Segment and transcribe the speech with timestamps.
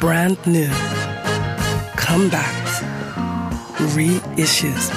[0.00, 0.70] brand new,
[1.94, 2.82] comebacks,
[3.94, 4.90] reissues.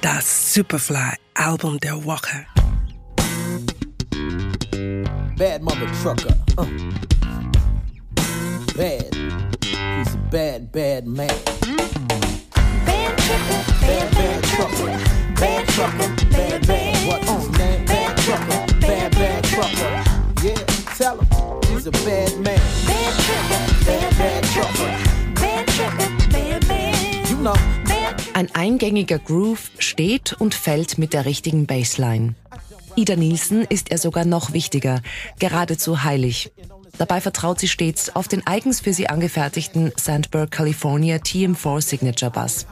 [0.00, 2.46] Das Superfly Album der Woche.
[5.36, 6.34] Bad mother trucker.
[6.56, 6.66] Uh.
[8.74, 9.14] Bad.
[9.62, 11.28] He's a bad, bad man.
[12.86, 14.86] Bad trucker, bad, bad trucker.
[15.38, 17.06] Bad trucker, bad, bad.
[17.06, 17.28] What?
[17.28, 18.80] Uh, man, bad trucker.
[18.80, 19.92] Bad, bad trucker.
[20.42, 20.64] Yeah,
[20.96, 21.60] tell him.
[21.70, 22.63] He's a bad man.
[28.84, 32.34] Eingängiger Groove steht und fällt mit der richtigen Bassline.
[32.96, 35.00] Ida Nielsen ist er sogar noch wichtiger,
[35.38, 36.52] geradezu heilig.
[36.98, 42.66] Dabei vertraut sie stets auf den eigens für sie angefertigten Sandberg California TM4 Signature Bass.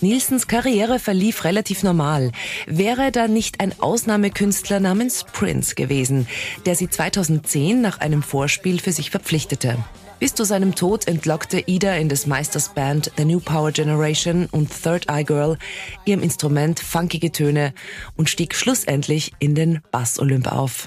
[0.00, 2.32] Nielsens Karriere verlief relativ normal.
[2.66, 6.26] Wäre da nicht ein Ausnahmekünstler namens Prince gewesen,
[6.64, 9.76] der sie 2010 nach einem Vorspiel für sich verpflichtete.
[10.20, 14.68] Bis zu seinem Tod entlockte Ida in des Meisters Band The New Power Generation und
[14.70, 15.56] Third Eye Girl
[16.04, 17.72] ihrem Instrument funkige Töne
[18.16, 20.86] und stieg schlussendlich in den Bass-Olymp auf.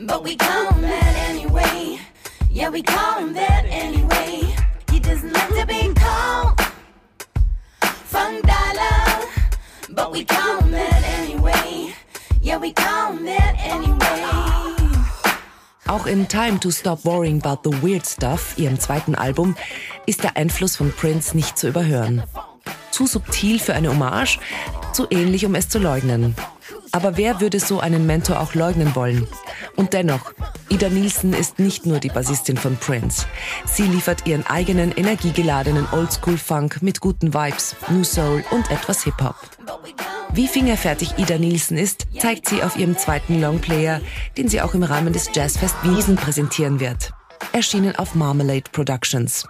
[0.00, 1.98] But we call him that anyway.
[2.50, 4.07] Yeah, we call him that anyway.
[9.98, 11.92] But we him that anyway.
[12.40, 13.98] Yeah, we him that anyway.
[15.88, 19.56] Auch in Time to Stop Worrying About the Weird Stuff, ihrem zweiten Album,
[20.06, 22.22] ist der Einfluss von Prince nicht zu überhören.
[22.90, 24.38] Zu subtil für eine Hommage,
[24.92, 26.36] zu ähnlich, um es zu leugnen.
[26.92, 29.26] Aber wer würde so einen Mentor auch leugnen wollen?
[29.76, 30.32] Und dennoch,
[30.68, 33.26] Ida Nielsen ist nicht nur die Bassistin von Prince.
[33.66, 39.36] Sie liefert ihren eigenen energiegeladenen Oldschool-Funk mit guten Vibes, New Soul und etwas Hip-Hop.
[40.32, 44.00] Wie fingerfertig Ida Nielsen ist, zeigt sie auf ihrem zweiten Longplayer,
[44.36, 47.12] den sie auch im Rahmen des Jazzfest Wiesen präsentieren wird.
[47.52, 49.46] Erschienen auf Marmalade Productions.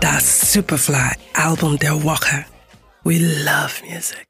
[0.00, 2.44] Das Superfly Album der Woche.
[3.04, 4.26] We love music.